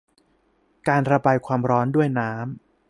[0.87, 2.45] การระบายความร้อนด้วยน้ำ